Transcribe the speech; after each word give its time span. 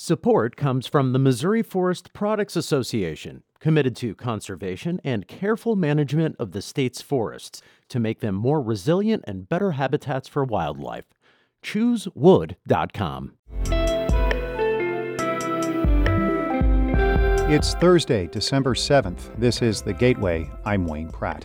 Support 0.00 0.54
comes 0.54 0.86
from 0.86 1.12
the 1.12 1.18
Missouri 1.18 1.60
Forest 1.60 2.12
Products 2.12 2.54
Association, 2.54 3.42
committed 3.58 3.96
to 3.96 4.14
conservation 4.14 5.00
and 5.02 5.26
careful 5.26 5.74
management 5.74 6.36
of 6.38 6.52
the 6.52 6.62
state's 6.62 7.02
forests 7.02 7.62
to 7.88 7.98
make 7.98 8.20
them 8.20 8.36
more 8.36 8.62
resilient 8.62 9.24
and 9.26 9.48
better 9.48 9.72
habitats 9.72 10.28
for 10.28 10.44
wildlife. 10.44 11.06
ChooseWood.com. 11.64 13.32
It's 17.52 17.74
Thursday, 17.74 18.28
December 18.28 18.74
7th. 18.74 19.36
This 19.36 19.62
is 19.62 19.82
The 19.82 19.94
Gateway. 19.94 20.48
I'm 20.64 20.86
Wayne 20.86 21.10
Pratt. 21.10 21.44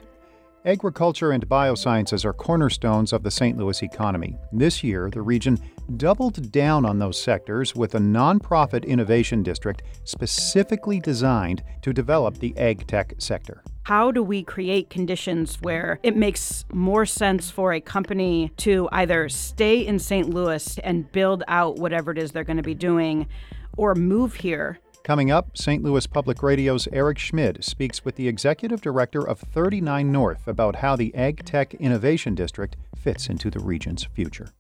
Agriculture 0.66 1.32
and 1.32 1.46
biosciences 1.50 2.24
are 2.24 2.32
cornerstones 2.32 3.12
of 3.12 3.22
the 3.22 3.30
St. 3.30 3.58
Louis 3.58 3.84
economy. 3.84 4.38
This 4.54 4.82
year, 4.82 5.10
the 5.10 5.22
region 5.22 5.60
doubled 5.98 6.54
down 6.54 6.86
on 6.86 7.00
those 7.00 7.22
sectors 7.22 7.76
with 7.76 7.96
a 7.96 8.00
nonprofit 8.00 8.88
innovation 8.88 9.44
district 9.44 9.84
specifically 10.06 11.02
designed 11.02 11.64
to 11.82 11.92
develop 11.92 12.38
the 12.38 12.58
ag 12.58 12.88
tech 12.88 13.14
sector. 13.18 13.62
How 13.84 14.10
do 14.10 14.24
we 14.24 14.42
create 14.42 14.90
conditions 14.90 15.58
where 15.62 16.00
it 16.02 16.16
makes 16.16 16.64
more 16.72 17.06
sense 17.06 17.52
for 17.52 17.74
a 17.74 17.82
company 17.82 18.50
to 18.60 18.88
either 18.94 19.28
stay 19.28 19.86
in 19.86 20.00
St. 20.00 20.30
Louis 20.30 20.78
and 20.78 21.12
build 21.12 21.44
out 21.50 21.76
whatever 21.76 22.12
it 22.12 22.18
is 22.18 22.32
they're 22.32 22.46
going 22.46 22.56
to 22.56 22.64
be 22.64 22.74
doing 22.74 23.28
or 23.76 23.96
move 23.96 24.36
here 24.36 24.80
Coming 25.04 25.32
up, 25.32 25.58
St. 25.58 25.84
Louis 25.84 26.08
Public 26.08 26.42
Radio's 26.42 26.88
Eric 26.94 27.20
Schmid 27.20 27.62
speaks 27.62 28.06
with 28.06 28.16
the 28.16 28.30
executive 28.30 28.80
director 28.80 29.22
of 29.22 29.38
39 29.38 30.10
North 30.10 30.48
about 30.48 30.78
how 30.78 30.96
the 30.96 31.14
Ag 31.14 31.44
Tech 31.44 31.74
Innovation 31.74 32.36
District 32.36 32.78
fits 32.96 33.28
into 33.28 33.52
the 33.52 33.60
region's 33.60 34.06
future. 34.06 34.54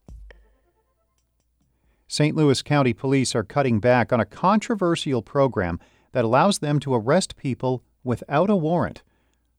St. 2.09 2.35
Louis 2.35 2.61
County 2.61 2.91
Police 2.91 3.33
are 3.33 3.45
cutting 3.45 3.79
back 3.79 4.11
on 4.11 4.19
a 4.19 4.25
controversial 4.25 5.21
program 5.21 5.79
that 6.11 6.25
allows 6.25 6.59
them 6.59 6.77
to 6.81 6.93
arrest 6.93 7.37
people 7.37 7.81
without 8.03 8.49
a 8.49 8.55
warrant. 8.57 9.01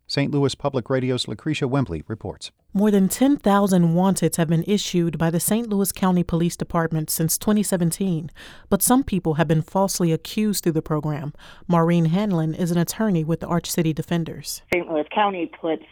St. 0.06 0.30
Louis 0.30 0.54
Public 0.54 0.90
Radio's 0.90 1.26
Lacretia 1.26 1.68
Wimbley 1.68 2.02
reports. 2.06 2.50
More 2.74 2.90
than 2.90 3.08
10,000 3.08 3.94
wanteds 3.94 4.36
have 4.36 4.48
been 4.48 4.64
issued 4.66 5.16
by 5.16 5.30
the 5.30 5.40
St. 5.40 5.68
Louis 5.68 5.92
County 5.92 6.22
Police 6.22 6.56
Department 6.56 7.08
since 7.08 7.38
2017, 7.38 8.30
but 8.68 8.82
some 8.82 9.02
people 9.02 9.34
have 9.34 9.48
been 9.48 9.62
falsely 9.62 10.12
accused 10.12 10.62
through 10.62 10.72
the 10.72 10.82
program. 10.82 11.32
Maureen 11.66 12.06
Hanlon 12.06 12.54
is 12.54 12.70
an 12.70 12.78
attorney 12.78 13.24
with 13.24 13.40
the 13.40 13.46
Arch 13.46 13.70
City 13.70 13.92
Defenders. 13.92 14.62
St. 14.72 14.90
Louis 14.90 15.06
County 15.14 15.50
puts 15.60 15.84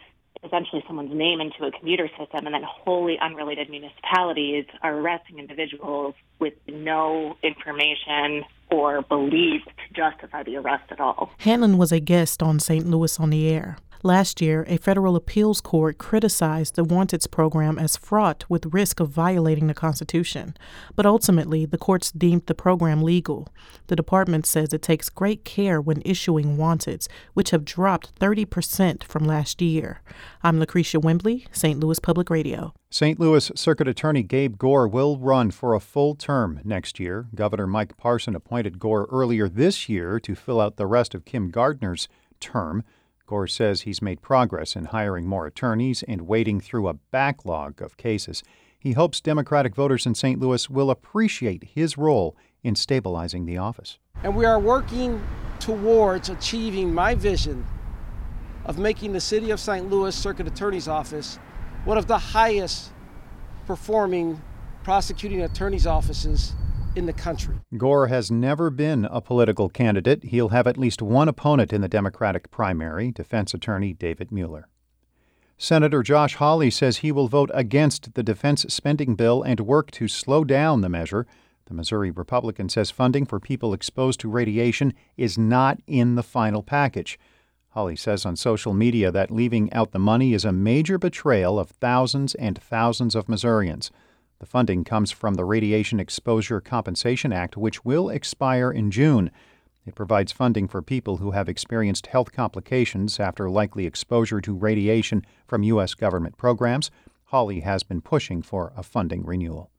essentially 0.43 0.83
someone's 0.85 1.13
name 1.13 1.39
into 1.39 1.65
a 1.65 1.71
computer 1.71 2.09
system, 2.19 2.45
and 2.45 2.53
then 2.53 2.63
wholly 2.67 3.17
unrelated 3.19 3.69
municipalities 3.69 4.65
are 4.81 4.97
arresting 4.97 5.39
individuals 5.39 6.15
with 6.39 6.53
no 6.67 7.37
information 7.43 8.43
or 8.71 9.01
belief 9.03 9.61
to 9.65 9.93
justify 9.93 10.43
the 10.43 10.57
arrest 10.57 10.91
at 10.91 10.99
all. 10.99 11.31
Hanlon 11.39 11.77
was 11.77 11.91
a 11.91 11.99
guest 11.99 12.43
on 12.43 12.59
St. 12.59 12.85
Louis 12.85 13.19
on 13.19 13.29
the 13.29 13.47
Air. 13.47 13.77
Last 14.05 14.41
year, 14.41 14.65
a 14.67 14.75
federal 14.75 15.15
appeals 15.15 15.61
court 15.61 15.97
criticized 15.97 16.75
the 16.75 16.83
Wanteds 16.83 17.31
program 17.31 17.79
as 17.79 17.95
fraught 17.95 18.43
with 18.49 18.73
risk 18.73 18.99
of 18.99 19.07
violating 19.07 19.67
the 19.67 19.73
Constitution, 19.73 20.57
but 20.93 21.05
ultimately 21.05 21.65
the 21.65 21.77
courts 21.77 22.11
deemed 22.11 22.45
the 22.47 22.53
program 22.53 23.01
legal. 23.01 23.47
The 23.87 23.95
department 23.95 24.45
says 24.45 24.73
it 24.73 24.81
takes 24.81 25.07
great 25.07 25.45
care 25.45 25.79
when 25.79 26.01
issuing 26.03 26.57
Wanteds, 26.57 27.07
which 27.33 27.51
have 27.51 27.63
dropped 27.63 28.13
30% 28.19 29.05
from 29.05 29.23
last 29.23 29.61
year. 29.61 30.01
I'm 30.43 30.59
Lacretia 30.59 31.01
Wimbley, 31.01 31.47
St. 31.53 31.79
Louis 31.79 31.99
Public 32.01 32.29
Radio. 32.29 32.73
St. 32.89 33.17
Louis 33.21 33.53
Circuit 33.55 33.87
Attorney 33.87 34.23
Gabe 34.23 34.57
Gore 34.57 34.85
will 34.85 35.17
run 35.17 35.49
for 35.49 35.73
a 35.73 35.79
full 35.79 36.13
term 36.13 36.59
next 36.65 36.99
year. 36.99 37.27
Governor 37.33 37.67
Mike 37.67 37.95
Parson 37.95 38.35
appointed 38.35 38.79
Gore 38.79 39.07
earlier 39.09 39.47
this 39.47 39.87
year 39.87 40.19
to 40.19 40.35
fill 40.35 40.59
out 40.59 40.75
the 40.75 40.87
rest 40.87 41.15
of 41.15 41.23
Kim 41.23 41.51
Gardner's 41.51 42.09
term. 42.41 42.83
Gore 43.33 43.47
says 43.47 43.81
he's 43.81 43.99
made 43.99 44.21
progress 44.21 44.75
in 44.75 44.85
hiring 44.85 45.25
more 45.25 45.47
attorneys 45.47 46.03
and 46.03 46.27
wading 46.27 46.61
through 46.61 46.87
a 46.87 46.93
backlog 46.93 47.81
of 47.81 47.97
cases. 47.97 48.43
He 48.77 48.91
hopes 48.91 49.19
Democratic 49.19 49.73
voters 49.73 50.05
in 50.05 50.13
St. 50.13 50.39
Louis 50.39 50.69
will 50.69 50.91
appreciate 50.91 51.63
his 51.73 51.97
role 51.97 52.37
in 52.61 52.75
stabilizing 52.75 53.47
the 53.47 53.57
office. 53.57 53.97
And 54.21 54.35
we 54.35 54.45
are 54.45 54.59
working 54.59 55.19
towards 55.59 56.29
achieving 56.29 56.93
my 56.93 57.15
vision 57.15 57.65
of 58.65 58.77
making 58.77 59.13
the 59.13 59.19
City 59.19 59.49
of 59.49 59.59
St. 59.59 59.89
Louis 59.89 60.15
Circuit 60.15 60.45
Attorney's 60.45 60.87
Office 60.87 61.39
one 61.85 61.97
of 61.97 62.05
the 62.05 62.19
highest 62.19 62.91
performing 63.65 64.39
prosecuting 64.83 65.41
attorney's 65.41 65.87
offices 65.87 66.53
in 66.95 67.05
the 67.05 67.13
country. 67.13 67.55
Gore 67.77 68.07
has 68.07 68.31
never 68.31 68.69
been 68.69 69.05
a 69.05 69.21
political 69.21 69.69
candidate. 69.69 70.23
He'll 70.25 70.49
have 70.49 70.67
at 70.67 70.77
least 70.77 71.01
one 71.01 71.27
opponent 71.27 71.73
in 71.73 71.81
the 71.81 71.87
Democratic 71.87 72.51
primary, 72.51 73.11
defense 73.11 73.53
attorney 73.53 73.93
David 73.93 74.31
Mueller. 74.31 74.67
Senator 75.57 76.03
Josh 76.03 76.35
Hawley 76.35 76.69
says 76.69 76.97
he 76.97 77.11
will 77.11 77.27
vote 77.27 77.51
against 77.53 78.15
the 78.15 78.23
defense 78.23 78.65
spending 78.69 79.15
bill 79.15 79.41
and 79.43 79.59
work 79.61 79.91
to 79.91 80.07
slow 80.07 80.43
down 80.43 80.81
the 80.81 80.89
measure. 80.89 81.25
The 81.65 81.73
Missouri 81.73 82.11
Republican 82.11 82.69
says 82.69 82.91
funding 82.91 83.25
for 83.25 83.39
people 83.39 83.73
exposed 83.73 84.19
to 84.21 84.29
radiation 84.29 84.93
is 85.15 85.37
not 85.37 85.79
in 85.87 86.15
the 86.15 86.23
final 86.23 86.63
package. 86.63 87.17
Hawley 87.69 87.95
says 87.95 88.25
on 88.25 88.35
social 88.35 88.73
media 88.73 89.11
that 89.11 89.31
leaving 89.31 89.71
out 89.73 89.91
the 89.91 89.99
money 89.99 90.33
is 90.33 90.45
a 90.45 90.51
major 90.51 90.97
betrayal 90.97 91.57
of 91.57 91.69
thousands 91.69 92.35
and 92.35 92.61
thousands 92.61 93.15
of 93.15 93.29
Missourians. 93.29 93.89
The 94.43 94.49
funding 94.49 94.83
comes 94.83 95.09
from 95.09 95.35
the 95.35 95.45
Radiation 95.45 96.01
Exposure 96.01 96.59
Compensation 96.59 97.31
Act, 97.31 97.55
which 97.55 97.85
will 97.85 98.09
expire 98.09 98.69
in 98.69 98.91
June. 98.91 99.31
It 99.85 99.95
provides 99.95 100.33
funding 100.33 100.67
for 100.67 100.81
people 100.81 101.15
who 101.15 101.31
have 101.31 101.47
experienced 101.47 102.07
health 102.07 102.33
complications 102.33 103.21
after 103.21 103.49
likely 103.49 103.85
exposure 103.85 104.41
to 104.41 104.53
radiation 104.53 105.25
from 105.47 105.63
U.S. 105.63 105.93
government 105.93 106.35
programs. 106.35 106.91
Hawley 107.27 107.61
has 107.61 107.83
been 107.83 108.01
pushing 108.01 108.41
for 108.41 108.73
a 108.75 108.83
funding 108.83 109.23
renewal. 109.23 109.71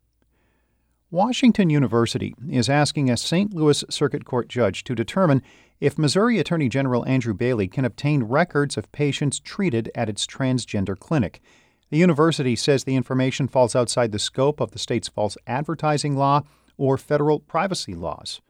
Washington 1.10 1.69
University 1.69 2.34
is 2.48 2.70
asking 2.70 3.10
a 3.10 3.19
St. 3.19 3.53
Louis 3.53 3.84
Circuit 3.91 4.24
Court 4.24 4.48
judge 4.48 4.82
to 4.84 4.94
determine 4.94 5.42
if 5.78 5.98
Missouri 5.98 6.38
Attorney 6.38 6.70
General 6.70 7.04
Andrew 7.04 7.34
Bailey 7.34 7.69
can 7.69 7.84
obtain 7.84 8.22
records 8.22 8.78
of 8.78 8.91
patients 8.92 9.41
treated 9.41 9.91
at 9.94 10.08
its 10.08 10.26
transgender 10.26 10.98
clinic. 10.98 11.42
The 11.94 12.00
university 12.00 12.56
says 12.56 12.82
the 12.82 12.97
information 12.97 13.47
falls 13.47 13.77
outside 13.77 14.10
the 14.10 14.19
scope 14.19 14.59
of 14.59 14.72
the 14.72 14.81
state's 14.81 15.06
false 15.06 15.37
advertising 15.47 16.16
law 16.16 16.43
or 16.77 16.99
federal 16.99 17.38
privacy 17.38 17.94
laws. 17.94 18.41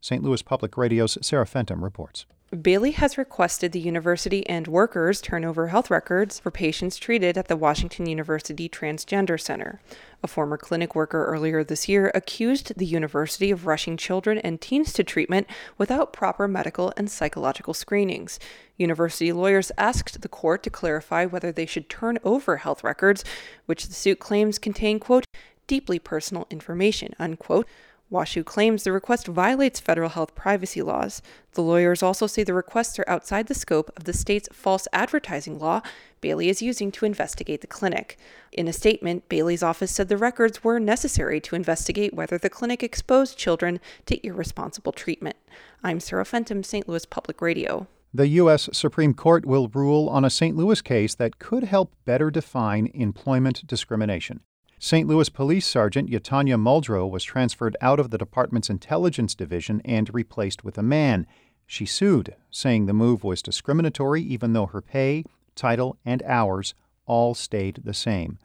St. 0.00 0.22
Louis 0.22 0.40
Public 0.40 0.76
Radio's 0.76 1.18
Sarah 1.20 1.44
Fentem 1.44 1.82
reports. 1.82 2.26
Bailey 2.60 2.90
has 2.90 3.16
requested 3.16 3.72
the 3.72 3.80
university 3.80 4.46
and 4.46 4.66
workers 4.66 5.22
turn 5.22 5.42
over 5.42 5.68
health 5.68 5.90
records 5.90 6.38
for 6.38 6.50
patients 6.50 6.98
treated 6.98 7.38
at 7.38 7.48
the 7.48 7.56
Washington 7.56 8.04
University 8.04 8.68
Transgender 8.68 9.40
Center. 9.40 9.80
A 10.22 10.28
former 10.28 10.58
clinic 10.58 10.94
worker 10.94 11.24
earlier 11.24 11.64
this 11.64 11.88
year 11.88 12.12
accused 12.14 12.74
the 12.76 12.84
university 12.84 13.50
of 13.50 13.64
rushing 13.64 13.96
children 13.96 14.36
and 14.36 14.60
teens 14.60 14.92
to 14.92 15.02
treatment 15.02 15.46
without 15.78 16.12
proper 16.12 16.46
medical 16.46 16.92
and 16.94 17.10
psychological 17.10 17.72
screenings. 17.72 18.38
University 18.76 19.32
lawyers 19.32 19.72
asked 19.78 20.20
the 20.20 20.28
court 20.28 20.62
to 20.62 20.68
clarify 20.68 21.24
whether 21.24 21.52
they 21.52 21.64
should 21.64 21.88
turn 21.88 22.18
over 22.22 22.58
health 22.58 22.84
records, 22.84 23.24
which 23.64 23.86
the 23.86 23.94
suit 23.94 24.18
claims 24.18 24.58
contain, 24.58 25.00
quote, 25.00 25.24
deeply 25.66 25.98
personal 25.98 26.46
information, 26.50 27.14
unquote, 27.18 27.66
WashU 28.12 28.44
claims 28.44 28.84
the 28.84 28.92
request 28.92 29.26
violates 29.26 29.80
federal 29.80 30.10
health 30.10 30.34
privacy 30.34 30.82
laws. 30.82 31.22
The 31.52 31.62
lawyers 31.62 32.02
also 32.02 32.26
say 32.26 32.44
the 32.44 32.52
requests 32.52 32.98
are 32.98 33.08
outside 33.08 33.46
the 33.46 33.54
scope 33.54 33.90
of 33.96 34.04
the 34.04 34.12
state's 34.12 34.48
false 34.52 34.86
advertising 34.92 35.58
law 35.58 35.80
Bailey 36.22 36.48
is 36.48 36.62
using 36.62 36.92
to 36.92 37.04
investigate 37.04 37.60
the 37.60 37.66
clinic. 37.66 38.16
In 38.52 38.68
a 38.68 38.72
statement, 38.72 39.28
Bailey's 39.28 39.62
office 39.62 39.90
said 39.90 40.08
the 40.08 40.16
records 40.16 40.62
were 40.62 40.78
necessary 40.78 41.40
to 41.40 41.56
investigate 41.56 42.14
whether 42.14 42.38
the 42.38 42.48
clinic 42.48 42.82
exposed 42.82 43.36
children 43.36 43.80
to 44.06 44.24
irresponsible 44.24 44.92
treatment. 44.92 45.36
I'm 45.82 45.98
Sarah 45.98 46.24
Fentem, 46.24 46.64
St. 46.64 46.88
Louis 46.88 47.04
Public 47.04 47.42
Radio. 47.42 47.88
The 48.14 48.28
U.S. 48.28 48.68
Supreme 48.72 49.14
Court 49.14 49.44
will 49.44 49.68
rule 49.68 50.08
on 50.08 50.24
a 50.24 50.30
St. 50.30 50.56
Louis 50.56 50.80
case 50.80 51.14
that 51.16 51.40
could 51.40 51.64
help 51.64 51.92
better 52.04 52.30
define 52.30 52.90
employment 52.94 53.66
discrimination. 53.66 54.40
St. 54.84 55.06
Louis 55.06 55.28
Police 55.28 55.64
Sergeant 55.64 56.10
Jatonya 56.10 56.56
Muldrow 56.60 57.08
was 57.08 57.22
transferred 57.22 57.76
out 57.80 58.00
of 58.00 58.10
the 58.10 58.18
department's 58.18 58.68
intelligence 58.68 59.32
division 59.32 59.80
and 59.84 60.12
replaced 60.12 60.64
with 60.64 60.76
a 60.76 60.82
man. 60.82 61.24
She 61.68 61.86
sued, 61.86 62.34
saying 62.50 62.86
the 62.86 62.92
move 62.92 63.22
was 63.22 63.42
discriminatory 63.42 64.20
even 64.22 64.54
though 64.54 64.66
her 64.66 64.82
pay, 64.82 65.22
title, 65.54 65.98
and 66.04 66.20
hours 66.24 66.74
all 67.06 67.32
stayed 67.32 67.82
the 67.84 67.94
same. 67.94 68.40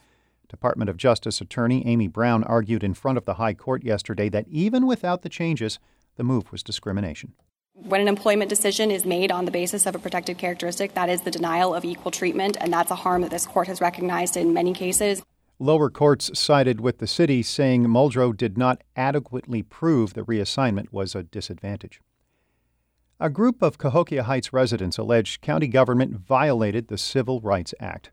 Department 0.47 0.91
of 0.91 0.97
Justice 0.97 1.41
Attorney 1.41 1.83
Amy 1.87 2.07
Brown 2.07 2.43
argued 2.43 2.83
in 2.83 2.93
front 2.93 3.17
of 3.17 3.25
the 3.25 3.33
High 3.33 3.55
Court 3.55 3.83
yesterday 3.83 4.29
that 4.29 4.47
even 4.47 4.85
without 4.85 5.23
the 5.23 5.29
changes, 5.29 5.79
the 6.17 6.23
move 6.23 6.51
was 6.51 6.61
discrimination. 6.61 7.33
When 7.73 7.99
an 7.99 8.07
employment 8.07 8.49
decision 8.49 8.91
is 8.91 9.05
made 9.05 9.31
on 9.31 9.45
the 9.45 9.51
basis 9.51 9.87
of 9.87 9.95
a 9.95 9.99
protected 9.99 10.37
characteristic, 10.37 10.93
that 10.93 11.09
is 11.09 11.21
the 11.21 11.31
denial 11.31 11.73
of 11.73 11.83
equal 11.83 12.11
treatment, 12.11 12.57
and 12.61 12.71
that's 12.71 12.91
a 12.91 12.95
harm 12.95 13.23
that 13.23 13.31
this 13.31 13.47
court 13.47 13.65
has 13.65 13.81
recognized 13.81 14.37
in 14.37 14.53
many 14.53 14.73
cases. 14.73 15.23
Lower 15.59 15.89
courts 15.89 16.29
sided 16.37 16.79
with 16.79 16.99
the 16.99 17.07
city, 17.07 17.41
saying 17.41 17.85
Muldrow 17.85 18.35
did 18.35 18.59
not 18.59 18.83
adequately 18.95 19.63
prove 19.63 20.13
the 20.13 20.23
reassignment 20.23 20.91
was 20.91 21.15
a 21.15 21.23
disadvantage. 21.23 21.99
A 23.19 23.31
group 23.31 23.63
of 23.63 23.79
Cahokia 23.79 24.23
Heights 24.23 24.53
residents 24.53 24.99
allege 24.99 25.41
county 25.41 25.67
government 25.67 26.15
violated 26.15 26.87
the 26.87 26.97
Civil 26.97 27.41
Rights 27.41 27.73
Act. 27.79 28.11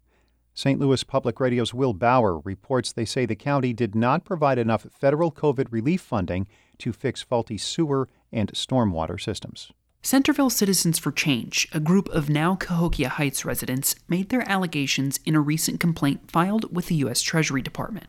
St. 0.54 0.80
Louis 0.80 1.04
Public 1.04 1.38
Radio's 1.38 1.74
Will 1.74 1.92
Bauer 1.92 2.38
reports 2.38 2.92
they 2.92 3.04
say 3.04 3.26
the 3.26 3.36
county 3.36 3.74
did 3.74 3.94
not 3.94 4.24
provide 4.24 4.56
enough 4.56 4.86
federal 4.98 5.30
COVID 5.30 5.66
relief 5.70 6.00
funding 6.00 6.48
to 6.78 6.92
fix 6.94 7.20
faulty 7.20 7.58
sewer 7.58 8.08
and 8.32 8.52
stormwater 8.52 9.20
systems. 9.20 9.70
Centerville 10.04 10.50
Citizens 10.50 10.98
for 10.98 11.10
Change, 11.10 11.66
a 11.72 11.80
group 11.80 12.10
of 12.10 12.28
now 12.28 12.56
Cahokia 12.56 13.08
Heights 13.08 13.46
residents, 13.46 13.96
made 14.06 14.28
their 14.28 14.46
allegations 14.46 15.18
in 15.24 15.34
a 15.34 15.40
recent 15.40 15.80
complaint 15.80 16.30
filed 16.30 16.70
with 16.70 16.88
the 16.88 16.96
U.S. 16.96 17.22
Treasury 17.22 17.62
Department. 17.62 18.08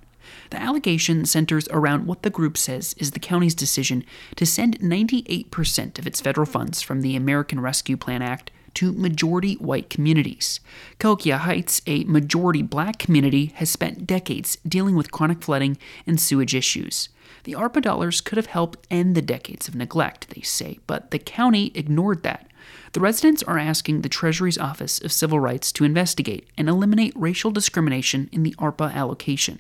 The 0.50 0.62
allegation 0.62 1.26
centers 1.26 1.70
around 1.70 2.06
what 2.06 2.24
the 2.24 2.30
group 2.30 2.58
says 2.58 2.96
is 2.98 3.12
the 3.12 3.20
county's 3.22 3.56
decision 3.56 4.04
to 4.36 4.46
send 4.46 4.82
98% 4.82 5.98
of 5.98 6.06
its 6.06 6.20
federal 6.20 6.46
funds 6.46 6.82
from 6.82 7.00
the 7.00 7.16
American 7.16 7.62
Rescue 7.62 7.96
Plan 7.96 8.22
Act 8.22 8.52
to 8.74 8.92
majority 8.92 9.54
white 9.54 9.90
communities. 9.90 10.60
Cahokia 11.00 11.38
Heights, 11.38 11.82
a 11.88 12.04
majority 12.04 12.62
black 12.62 13.00
community, 13.00 13.54
has 13.56 13.70
spent 13.70 14.06
decades 14.06 14.58
dealing 14.68 14.98
with 14.98 15.14
chronic 15.14 15.42
flooding 15.42 15.78
and 16.06 16.20
sewage 16.20 16.54
issues. 16.54 17.08
The 17.46 17.54
ARPA 17.54 17.80
dollars 17.80 18.22
could 18.22 18.38
have 18.38 18.48
helped 18.48 18.88
end 18.90 19.14
the 19.14 19.22
decades 19.22 19.68
of 19.68 19.76
neglect, 19.76 20.34
they 20.34 20.42
say, 20.42 20.80
but 20.88 21.12
the 21.12 21.20
county 21.20 21.72
ignored 21.76 22.24
that. 22.24 22.48
The 22.94 23.00
residents 23.00 23.44
are 23.44 23.60
asking 23.60 24.02
the 24.02 24.10
Treasury's 24.10 24.58
Office 24.58 25.00
of 25.00 25.12
Civil 25.12 25.40
Rights 25.40 25.72
to 25.74 25.84
investigate 25.84 26.50
and 26.58 26.68
eliminate 26.68 27.14
racial 27.16 27.52
discrimination 27.52 28.30
in 28.32 28.42
the 28.42 28.56
ARPA 28.58 28.92
allocation. 28.92 29.60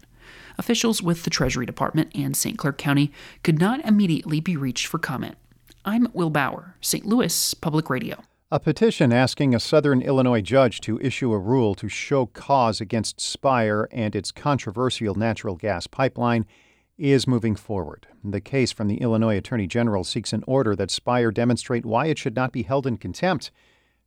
Officials 0.58 1.04
with 1.04 1.26
the 1.26 1.30
Treasury 1.30 1.68
Department 1.68 2.12
and 2.16 2.36
St. 2.36 2.58
Clair 2.58 2.74
County 2.74 3.12
could 3.44 3.60
not 3.60 3.86
immediately 3.86 4.40
be 4.40 4.58
reached 4.58 4.88
for 4.88 4.98
comment. 4.98 5.36
I'm 5.86 6.08
Will 6.12 6.32
Bauer, 6.32 6.78
St. 6.82 7.06
Louis 7.06 7.54
Public 7.54 7.92
Radio. 7.92 8.24
A 8.50 8.60
petition 8.60 9.14
asking 9.14 9.54
a 9.54 9.60
southern 9.60 10.02
Illinois 10.02 10.42
judge 10.42 10.82
to 10.82 11.00
issue 11.02 11.32
a 11.32 11.38
rule 11.38 11.76
to 11.76 11.88
show 11.88 12.26
cause 12.26 12.82
against 12.82 13.22
Spire 13.22 13.88
and 13.92 14.16
its 14.16 14.32
controversial 14.32 15.14
natural 15.14 15.56
gas 15.56 15.86
pipeline 15.86 16.48
is 16.98 17.28
moving 17.28 17.56
forward. 17.56 18.08
The 18.24 18.42
case 18.42 18.72
from 18.72 18.88
the 18.88 19.02
Illinois 19.02 19.38
Attorney 19.38 19.68
General 19.68 20.04
seeks 20.04 20.34
an 20.34 20.44
order 20.48 20.76
that 20.76 20.92
Spire 20.92 21.32
demonstrate 21.32 21.86
why 21.86 22.08
it 22.08 22.18
should 22.18 22.36
not 22.36 22.52
be 22.52 22.64
held 22.64 22.88
in 22.88 22.98
contempt. 22.98 23.52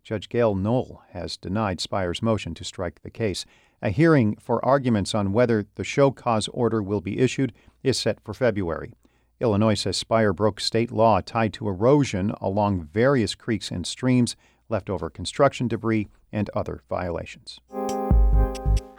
Judge 0.03 0.29
Gail 0.29 0.55
Knoll 0.55 1.03
has 1.11 1.37
denied 1.37 1.81
Spire's 1.81 2.23
motion 2.23 2.55
to 2.55 2.65
strike 2.65 3.03
the 3.03 3.11
case. 3.11 3.45
A 3.83 3.91
hearing 3.91 4.37
for 4.37 4.65
arguments 4.65 5.15
on 5.15 5.33
whether 5.33 5.67
the 5.75 5.85
show 5.85 6.11
cause 6.11 6.49
order 6.49 6.83
will 6.83 7.01
be 7.01 7.19
issued 7.19 7.53
is 7.83 7.99
set 7.99 8.21
for 8.25 8.33
February. 8.33 8.93
Illinois 9.41 9.75
says 9.75 9.97
Spire 9.97 10.33
broke 10.33 10.59
state 10.59 10.91
law 10.91 11.21
tied 11.21 11.53
to 11.53 11.69
erosion 11.69 12.33
along 12.41 12.89
various 12.93 13.35
creeks 13.35 13.71
and 13.71 13.87
streams, 13.87 14.35
leftover 14.69 15.11
construction 15.11 15.69
debris, 15.69 16.09
and 16.33 16.51
other 16.51 16.83
violations. 16.89 17.61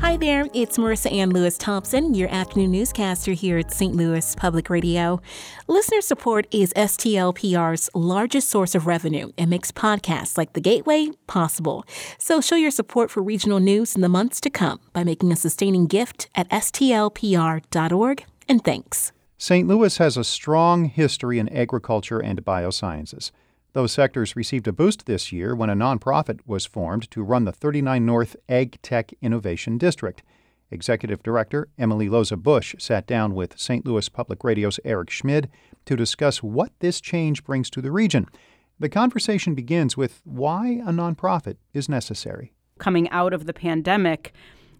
Hi 0.09 0.17
there, 0.17 0.47
it's 0.55 0.79
Marissa 0.79 1.11
Ann 1.11 1.29
Lewis 1.29 1.55
Thompson, 1.55 2.15
your 2.15 2.29
afternoon 2.29 2.71
newscaster 2.71 3.33
here 3.33 3.59
at 3.59 3.71
St. 3.71 3.93
Louis 3.93 4.33
Public 4.33 4.67
Radio. 4.67 5.21
Listener 5.67 6.01
support 6.01 6.47
is 6.49 6.73
STLPR's 6.73 7.91
largest 7.93 8.49
source 8.49 8.73
of 8.73 8.87
revenue 8.87 9.31
and 9.37 9.51
makes 9.51 9.71
podcasts 9.71 10.35
like 10.35 10.53
The 10.53 10.61
Gateway 10.61 11.09
possible. 11.27 11.85
So 12.17 12.41
show 12.41 12.55
your 12.55 12.71
support 12.71 13.11
for 13.11 13.21
regional 13.21 13.59
news 13.59 13.93
in 13.93 14.01
the 14.01 14.09
months 14.09 14.41
to 14.41 14.49
come 14.49 14.79
by 14.93 15.03
making 15.03 15.31
a 15.31 15.35
sustaining 15.35 15.85
gift 15.85 16.27
at 16.33 16.49
stlpr.org. 16.49 18.25
And 18.47 18.65
thanks. 18.65 19.11
St. 19.37 19.67
Louis 19.67 19.95
has 19.99 20.17
a 20.17 20.23
strong 20.23 20.85
history 20.85 21.37
in 21.37 21.49
agriculture 21.49 22.17
and 22.17 22.43
biosciences. 22.43 23.29
Those 23.73 23.91
sectors 23.91 24.35
received 24.35 24.67
a 24.67 24.73
boost 24.73 25.05
this 25.05 25.31
year 25.31 25.55
when 25.55 25.69
a 25.69 25.75
nonprofit 25.75 26.39
was 26.47 26.65
formed 26.65 27.09
to 27.11 27.21
run 27.21 27.45
the 27.45 27.51
39 27.51 28.03
North 28.03 28.35
Ag 28.47 28.81
Tech 28.81 29.13
Innovation 29.21 29.77
District. 29.77 30.23
Executive 30.71 31.21
Director 31.21 31.67
Emily 31.77 32.09
Lohse-Busch 32.09 32.75
sat 32.79 33.05
down 33.05 33.35
with 33.35 33.59
St. 33.59 33.85
Louis 33.85 34.09
Public 34.09 34.43
Radio's 34.43 34.79
Eric 34.83 35.11
Schmid 35.11 35.49
to 35.85 35.95
discuss 35.95 36.41
what 36.41 36.71
this 36.79 36.99
change 36.99 37.43
brings 37.43 37.69
to 37.69 37.81
the 37.81 37.91
region. 37.91 38.27
The 38.79 38.89
conversation 38.89 39.55
begins 39.55 39.95
with 39.95 40.21
why 40.23 40.81
a 40.85 40.91
nonprofit 40.91 41.57
is 41.73 41.89
necessary. 41.89 42.53
Coming 42.79 43.09
out 43.09 43.33
of 43.33 43.45
the 43.45 43.53
pandemic, 43.53 44.33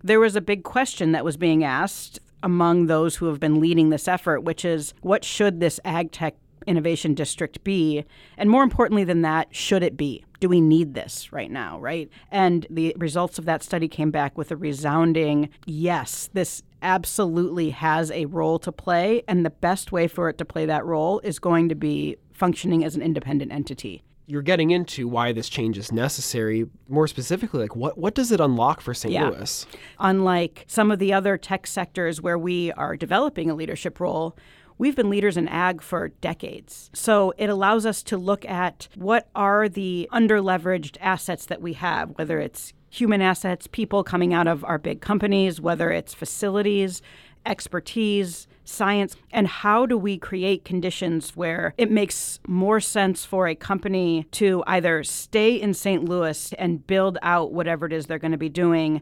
there 0.04 0.20
was 0.20 0.36
a 0.36 0.42
big 0.42 0.64
question 0.64 1.12
that 1.12 1.26
was 1.26 1.38
being 1.38 1.64
asked 1.64 2.20
among 2.42 2.86
those 2.86 3.18
who 3.18 3.26
have 3.26 3.40
been 3.40 3.60
leading 3.60 3.90
this 3.90 4.08
effort, 4.08 4.42
which 4.42 4.64
is 4.64 4.94
what 5.02 5.24
should 5.24 5.60
this 5.60 5.80
ag 5.84 6.12
tech 6.12 6.36
innovation 6.70 7.14
district 7.14 7.64
be? 7.64 8.06
And 8.38 8.50
more 8.50 8.64
importantly 8.64 9.04
than 9.04 9.24
that, 9.24 9.54
should 9.54 9.84
it 9.84 9.98
be? 9.98 10.24
Do 10.40 10.48
we 10.48 10.62
need 10.62 10.94
this 10.94 11.34
right 11.34 11.52
now, 11.52 11.80
right? 11.80 12.10
And 12.32 12.66
the 12.70 12.96
results 12.98 13.38
of 13.40 13.46
that 13.46 13.64
study 13.64 13.90
came 13.90 14.12
back 14.12 14.38
with 14.38 14.52
a 14.52 14.56
resounding 14.56 15.50
yes, 15.66 16.30
this 16.32 16.64
absolutely 16.82 17.72
has 17.72 18.12
a 18.12 18.26
role 18.26 18.60
to 18.60 18.72
play. 18.72 19.24
And 19.28 19.46
the 19.46 19.50
best 19.50 19.92
way 19.92 20.08
for 20.08 20.30
it 20.30 20.38
to 20.38 20.46
play 20.46 20.66
that 20.68 20.86
role 20.86 21.20
is 21.26 21.40
going 21.40 21.68
to 21.70 21.76
be 21.76 22.16
functioning 22.32 22.86
as 22.86 22.96
an 22.96 23.02
independent 23.02 23.52
entity 23.52 24.04
you're 24.30 24.44
getting 24.44 24.70
into 24.70 25.08
why 25.08 25.34
this 25.34 25.50
change 25.50 25.76
is 25.76 25.92
necessary. 25.92 26.68
More 26.88 27.08
specifically, 27.08 27.62
like 27.62 27.76
what 27.76 27.98
what 27.98 28.14
does 28.14 28.32
it 28.32 28.40
unlock 28.40 28.80
for 28.80 28.94
St. 28.94 29.12
Yeah. 29.12 29.30
Louis? 29.30 29.66
Unlike 29.98 30.66
some 30.68 30.92
of 30.92 31.00
the 31.00 31.12
other 31.12 31.36
tech 31.36 31.66
sectors 31.66 32.22
where 32.22 32.38
we 32.38 32.72
are 32.74 32.96
developing 32.96 33.50
a 33.50 33.56
leadership 33.56 34.00
role, 34.00 34.38
we've 34.80 34.96
been 34.96 35.12
leaders 35.12 35.38
in 35.38 35.48
ag 35.48 35.84
for 35.84 36.08
decades. 36.08 36.90
So 36.94 37.34
it 37.38 37.50
allows 37.50 37.86
us 37.86 38.02
to 38.04 38.18
look 38.18 38.44
at 38.46 38.88
what 38.96 39.30
are 39.36 39.70
the 39.70 40.10
underleveraged 40.12 40.98
assets 41.00 41.46
that 41.46 41.62
we 41.62 41.74
have, 41.74 42.18
whether 42.18 42.40
it's 42.40 42.74
human 42.90 43.22
assets, 43.22 43.68
people 43.68 44.04
coming 44.04 44.34
out 44.34 44.48
of 44.48 44.64
our 44.66 44.80
big 44.80 45.02
companies, 45.02 45.62
whether 45.62 45.92
it's 45.92 46.16
facilities, 46.16 47.04
expertise, 47.46 48.48
science, 48.64 49.16
and 49.32 49.48
how 49.48 49.86
do 49.86 49.98
we 49.98 50.18
create 50.18 50.66
conditions 50.66 51.36
where 51.36 51.74
it 51.78 51.92
makes 51.92 52.40
more 52.48 52.80
sense 52.80 53.26
for 53.26 53.48
a 53.48 53.56
company 53.56 54.26
to 54.32 54.64
either 54.66 55.04
stay 55.04 55.56
in 55.56 55.74
St. 55.74 56.06
Louis 56.06 56.54
and 56.54 56.86
build 56.86 57.18
out 57.22 57.52
whatever 57.52 57.86
it 57.86 57.94
is 57.94 58.06
they're 58.06 58.20
going 58.20 58.32
to 58.32 58.38
be 58.38 58.50
doing 58.50 59.02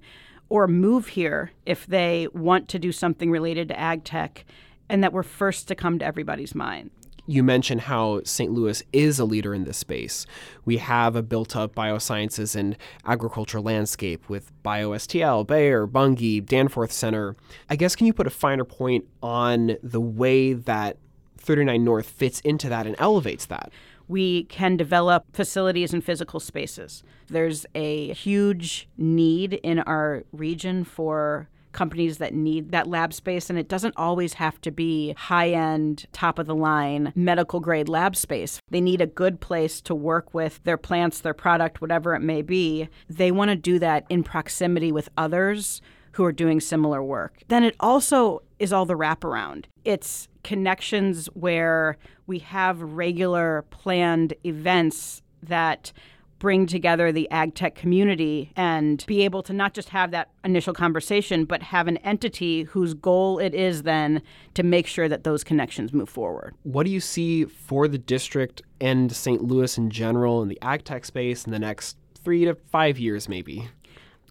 or 0.49 0.67
move 0.67 1.09
here 1.09 1.51
if 1.65 1.85
they 1.87 2.27
want 2.33 2.69
to 2.69 2.79
do 2.79 2.91
something 2.91 3.29
related 3.29 3.67
to 3.67 3.79
ag 3.79 4.03
tech 4.03 4.45
and 4.89 5.03
that 5.03 5.13
we're 5.13 5.23
first 5.23 5.67
to 5.67 5.75
come 5.75 5.99
to 5.99 6.05
everybody's 6.05 6.55
mind 6.55 6.91
you 7.27 7.43
mentioned 7.43 7.81
how 7.81 8.21
St. 8.23 8.51
Louis 8.51 8.81
is 8.93 9.19
a 9.19 9.25
leader 9.25 9.53
in 9.53 9.65
this 9.65 9.77
space. 9.77 10.25
We 10.63 10.77
have 10.77 11.15
a 11.15 11.21
built 11.21 11.55
up 11.55 11.75
biosciences 11.75 12.55
and 12.55 12.77
agriculture 13.05 13.59
landscape 13.59 14.29
with 14.29 14.51
BioSTL, 14.63 15.45
Bayer, 15.45 15.85
Bunge, 15.85 16.45
Danforth 16.45 16.93
Center. 16.93 17.35
I 17.69 17.75
guess, 17.75 17.95
can 17.95 18.07
you 18.07 18.13
put 18.13 18.27
a 18.27 18.31
finer 18.31 18.63
point 18.63 19.05
on 19.21 19.75
the 19.83 20.01
way 20.01 20.53
that 20.53 20.97
39 21.37 21.83
North 21.83 22.09
fits 22.09 22.39
into 22.41 22.69
that 22.69 22.87
and 22.87 22.95
elevates 22.97 23.45
that? 23.45 23.71
we 24.09 24.45
can 24.45 24.77
develop 24.77 25.25
facilities 25.33 25.93
and 25.93 26.01
physical 26.01 26.39
spaces. 26.39 27.03
There's 27.27 27.65
a 27.75 28.13
huge 28.13 28.87
need 28.97 29.55
in 29.55 29.79
our 29.79 30.23
region 30.31 30.85
for 30.85 31.49
companies 31.71 32.17
that 32.17 32.33
need 32.33 32.71
that 32.71 32.87
lab 32.87 33.13
space. 33.13 33.49
And 33.49 33.57
it 33.57 33.67
doesn't 33.67 33.95
always 33.97 34.33
have 34.33 34.59
to 34.61 34.71
be 34.71 35.13
high 35.17 35.49
end, 35.49 36.05
top 36.11 36.39
of 36.39 36.47
the 36.47 36.55
line, 36.55 37.13
medical 37.15 37.59
grade 37.59 37.89
lab 37.89 38.15
space. 38.15 38.59
They 38.69 38.81
need 38.81 39.01
a 39.01 39.07
good 39.07 39.39
place 39.39 39.81
to 39.81 39.95
work 39.95 40.33
with 40.33 40.63
their 40.63 40.77
plants, 40.77 41.21
their 41.21 41.33
product, 41.33 41.81
whatever 41.81 42.15
it 42.15 42.21
may 42.21 42.41
be. 42.41 42.89
They 43.09 43.31
want 43.31 43.49
to 43.49 43.55
do 43.55 43.79
that 43.79 44.05
in 44.09 44.23
proximity 44.23 44.91
with 44.91 45.09
others 45.17 45.81
who 46.13 46.25
are 46.25 46.31
doing 46.31 46.59
similar 46.59 47.03
work. 47.03 47.43
Then 47.47 47.63
it 47.63 47.75
also 47.79 48.41
is 48.57 48.73
all 48.73 48.85
the 48.85 48.97
wraparound. 48.97 49.65
It's 49.85 50.27
connections 50.43 51.27
where 51.33 51.97
we 52.25 52.39
have 52.39 52.81
regular 52.81 53.65
planned 53.69 54.33
events 54.43 55.21
that 55.43 55.91
bring 56.39 56.65
together 56.65 57.11
the 57.11 57.29
ag 57.31 57.55
tech 57.55 57.75
community 57.75 58.51
and 58.55 59.03
be 59.07 59.23
able 59.23 59.41
to 59.43 59.53
not 59.53 59.73
just 59.73 59.89
have 59.89 60.11
that 60.11 60.29
initial 60.43 60.73
conversation, 60.73 61.45
but 61.45 61.63
have 61.63 61.87
an 61.87 61.97
entity 61.97 62.63
whose 62.63 62.93
goal 62.93 63.39
it 63.39 63.53
is 63.53 63.83
then 63.83 64.21
to 64.53 64.63
make 64.63 64.87
sure 64.87 65.09
that 65.09 65.23
those 65.23 65.43
connections 65.43 65.93
move 65.93 66.09
forward. 66.09 66.53
What 66.63 66.85
do 66.85 66.91
you 66.91 66.99
see 66.99 67.45
for 67.45 67.87
the 67.87 67.97
district 67.97 68.61
and 68.79 69.11
St. 69.11 69.43
Louis 69.43 69.77
in 69.77 69.89
general 69.89 70.41
in 70.41 70.47
the 70.47 70.59
ag 70.61 70.83
tech 70.83 71.05
space 71.05 71.45
in 71.45 71.51
the 71.51 71.59
next 71.59 71.97
three 72.23 72.45
to 72.45 72.55
five 72.55 72.99
years, 72.99 73.27
maybe? 73.27 73.69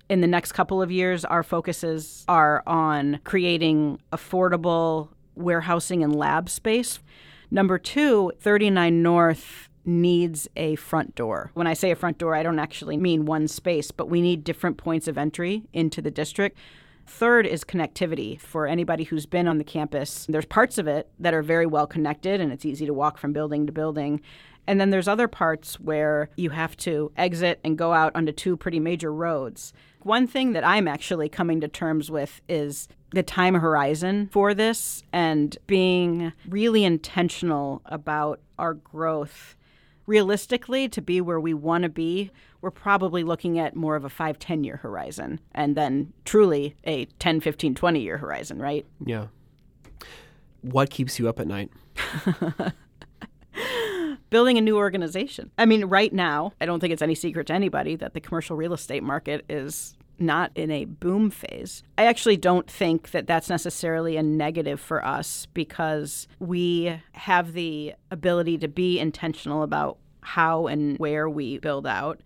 In 0.09 0.21
the 0.21 0.27
next 0.27 0.53
couple 0.53 0.81
of 0.81 0.93
years, 0.93 1.25
our 1.25 1.43
focuses 1.43 2.25
are 2.29 2.63
on 2.67 3.19
creating 3.25 3.99
affordable 4.13 5.09
warehousing 5.35 6.05
and 6.05 6.15
lab 6.15 6.49
space. 6.49 7.01
Number 7.51 7.79
two, 7.79 8.33
39 8.41 9.03
North 9.03 9.69
needs 9.87 10.49
a 10.57 10.75
front 10.77 11.15
door. 11.15 11.51
When 11.55 11.67
I 11.67 11.75
say 11.75 11.91
a 11.91 11.97
front 11.97 12.19
door, 12.19 12.35
I 12.35 12.43
don't 12.43 12.59
actually 12.59 12.97
mean 12.97 13.25
one 13.25 13.49
space, 13.49 13.91
but 13.91 14.09
we 14.09 14.21
need 14.21 14.45
different 14.45 14.77
points 14.77 15.09
of 15.09 15.17
entry 15.17 15.63
into 15.73 16.03
the 16.03 16.11
district. 16.11 16.59
Third 17.07 17.47
is 17.47 17.63
connectivity. 17.63 18.41
For 18.41 18.67
anybody 18.67 19.05
who's 19.05 19.27
been 19.27 19.47
on 19.47 19.59
the 19.59 19.65
campus, 19.65 20.27
there's 20.29 20.45
parts 20.45 20.77
of 20.77 20.89
it 20.89 21.09
that 21.21 21.35
are 21.35 21.43
very 21.43 21.67
well 21.67 21.87
connected 21.87 22.41
and 22.41 22.53
it's 22.53 22.65
easy 22.65 22.85
to 22.87 22.95
walk 22.95 23.17
from 23.17 23.33
building 23.33 23.67
to 23.67 23.73
building. 23.73 24.21
And 24.67 24.81
then 24.81 24.91
there's 24.91 25.07
other 25.07 25.29
parts 25.29 25.79
where 25.79 26.29
you 26.37 26.51
have 26.51 26.77
to 26.79 27.13
exit 27.17 27.61
and 27.63 27.79
go 27.79 27.93
out 27.93 28.13
onto 28.17 28.33
two 28.33 28.57
pretty 28.57 28.81
major 28.81 29.13
roads. 29.13 29.73
One 30.03 30.27
thing 30.27 30.53
that 30.53 30.67
I'm 30.67 30.89
actually 30.89 31.29
coming 31.29 31.61
to 31.61 31.69
terms 31.69 32.11
with 32.11 32.41
is 32.49 32.89
the 33.13 33.23
time 33.23 33.55
horizon 33.55 34.29
for 34.33 34.55
this 34.55 35.05
and 35.13 35.57
being 35.67 36.33
really 36.49 36.85
intentional 36.85 37.83
about 37.87 38.41
our 38.59 38.75
growth. 38.75 39.57
Realistically, 40.07 40.89
to 40.89 41.03
be 41.03 41.21
where 41.21 41.41
we 41.41 41.53
want 41.53 41.83
to 41.83 41.89
be, 41.89 42.31
we're 42.61 42.71
probably 42.71 43.25
looking 43.25 43.59
at 43.59 43.77
more 43.77 43.97
of 43.97 44.05
a 44.05 44.09
5 44.09 44.39
10 44.39 44.65
year 44.65 44.77
horizon 44.77 45.41
and 45.53 45.77
then 45.77 46.13
truly 46.25 46.75
a 46.85 47.07
10, 47.19 47.41
15, 47.41 47.75
20 47.75 48.01
year 48.01 48.19
horizon, 48.19 48.59
right? 48.61 48.87
Yeah. 49.05 49.27
What 50.63 50.91
keeps 50.91 51.19
you 51.19 51.29
up 51.29 51.41
at 51.41 51.47
night? 51.47 51.71
building 54.31 54.59
a 54.59 54.61
new 54.61 54.77
organization. 54.77 55.51
I 55.59 55.67
mean, 55.67 55.85
right 55.87 56.13
now, 56.13 56.53
I 56.61 56.67
don't 56.67 56.81
think 56.81 56.93
it's 56.93 57.03
any 57.03 57.15
secret 57.15 57.47
to 57.49 57.55
anybody 57.55 57.97
that 57.97 58.15
the 58.15 58.21
commercial 58.21 58.57
real 58.57 58.73
estate 58.73 59.03
market 59.03 59.45
is 59.49 59.96
not 60.19 60.51
in 60.55 60.71
a 60.71 60.85
boom 60.85 61.31
phase. 61.31 61.83
I 61.99 62.07
actually 62.07 62.37
don't 62.37 62.71
think 62.71 63.11
that 63.11 63.27
that's 63.27 63.49
necessarily 63.49 64.17
a 64.17 64.23
negative 64.23 64.81
for 64.81 65.05
us 65.05 65.47
because 65.55 66.29
we 66.39 67.01
have 67.13 67.53
the 67.53 67.95
ability 68.11 68.59
to 68.59 68.69
be 68.69 68.99
intentional 68.99 69.63
about 69.63 69.99
how 70.23 70.67
and 70.67 70.99
where 70.99 71.29
we 71.29 71.59
build 71.59 71.87
out. 71.87 72.21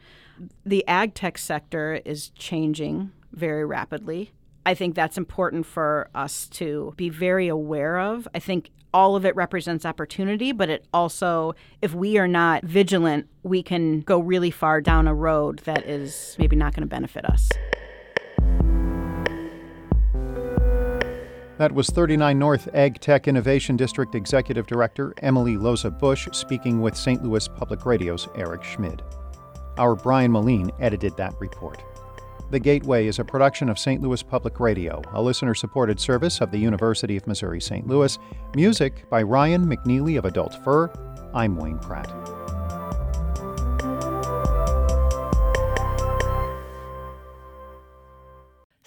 The 0.65 0.87
ag 0.87 1.15
tech 1.15 1.37
sector 1.37 2.01
is 2.05 2.31
changing 2.31 3.13
very 3.33 3.65
rapidly. 3.65 4.33
I 4.65 4.75
think 4.75 4.95
that's 4.95 5.19
important 5.19 5.67
for 5.67 6.09
us 6.15 6.49
to 6.51 6.95
be 6.97 7.09
very 7.09 7.49
aware 7.49 7.99
of. 7.99 8.29
I 8.35 8.39
think 8.39 8.71
all 8.93 9.17
of 9.17 9.25
it 9.25 9.35
represents 9.37 9.87
opportunity, 9.87 10.53
but 10.53 10.69
it 10.69 10.85
also, 10.93 11.55
if 11.81 11.95
we 11.95 12.19
are 12.19 12.29
not 12.29 12.65
vigilant, 12.65 13.29
we 13.43 13.63
can 13.63 14.01
go 14.01 14.19
really 14.19 14.51
far 14.51 14.81
down 14.81 15.07
a 15.07 15.15
road 15.15 15.61
that 15.61 15.87
is 15.87 16.37
maybe 16.39 16.57
not 16.57 16.75
going 16.75 16.83
to 16.83 16.89
benefit 16.89 17.25
us. 17.25 17.49
That 21.61 21.73
was 21.73 21.91
39 21.91 22.39
North 22.39 22.71
Ag 22.73 22.99
Tech 23.01 23.29
Innovation 23.29 23.77
District 23.77 24.15
Executive 24.15 24.67
Director 24.67 25.13
Emily 25.19 25.59
Lohse-Busch 25.59 26.29
speaking 26.33 26.81
with 26.81 26.97
St. 26.97 27.23
Louis 27.23 27.47
Public 27.49 27.85
Radio's 27.85 28.29
Eric 28.35 28.65
Schmid. 28.65 29.03
Our 29.77 29.95
Brian 29.95 30.33
Moline 30.33 30.71
edited 30.81 31.19
that 31.19 31.39
report. 31.39 31.83
The 32.51 32.59
Gateway 32.59 33.09
is 33.09 33.19
a 33.19 33.25
production 33.27 33.69
of 33.69 33.79
St. 33.79 34.01
Louis 34.01 34.23
Public 34.23 34.59
Radio, 34.59 35.03
a 35.13 35.21
listener 35.21 35.55
supported 35.55 36.01
service 36.01 36.41
of 36.41 36.51
the 36.51 36.57
University 36.57 37.19
of 37.19 37.27
Missouri 37.27 37.61
St. 37.61 37.87
Louis. 37.87 38.19
Music 38.55 39.07
by 39.11 39.23
Ryan 39.23 39.67
McNeely 39.67 40.17
of 40.17 40.25
Adult 40.25 40.55
Fur. 40.65 40.91
I'm 41.35 41.57
Wayne 41.57 41.79
Pratt. 41.79 42.40